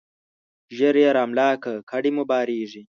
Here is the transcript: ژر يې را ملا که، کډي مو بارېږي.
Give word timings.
ژر 0.77 0.95
يې 1.03 1.09
را 1.17 1.23
ملا 1.29 1.49
که، 1.63 1.71
کډي 1.89 2.11
مو 2.15 2.23
بارېږي. 2.29 2.83